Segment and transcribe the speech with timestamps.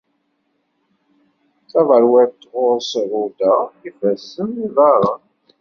[1.69, 3.55] Taberwiḍt ɣur-s rruda,
[3.87, 5.21] ifassen d yiḍaren